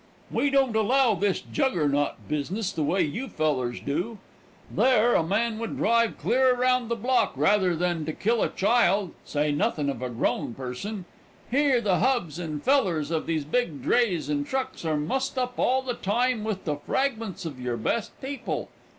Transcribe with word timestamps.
We 0.31 0.49
don't 0.49 0.75
allow 0.75 1.13
this 1.13 1.41
Juggernaut 1.41 2.15
business 2.27 2.71
the 2.71 2.81
way 2.81 3.03
you 3.03 3.27
fellers 3.27 3.79
do. 3.79 4.17
There 4.71 5.13
a 5.13 5.21
man 5.21 5.59
would 5.59 5.77
drive 5.77 6.17
clear 6.17 6.55
round 6.55 6.89
the 6.89 6.95
block 6.95 7.33
ruther 7.37 7.75
than 7.75 8.05
to 8.05 8.13
kill 8.13 8.41
a 8.41 8.49
child, 8.49 9.13
say 9.25 9.51
nuthin 9.51 9.91
of 9.91 10.01
a 10.01 10.09
grown 10.09 10.55
person. 10.55 11.05
Here 11.51 11.81
the 11.81 11.99
hubs 11.99 12.39
and 12.39 12.63
fellers 12.63 13.11
of 13.11 13.27
these 13.27 13.45
big 13.45 13.83
drays 13.83 14.27
and 14.27 14.43
trucks 14.43 14.83
are 14.85 14.97
mussed 14.97 15.37
up 15.37 15.59
all 15.59 15.83
the 15.83 15.93
time 15.93 16.43
with 16.43 16.65
the 16.65 16.77
fragments 16.77 17.45
of 17.45 17.59
your 17.61 17.77
best 17.77 18.19
people. 18.21 18.69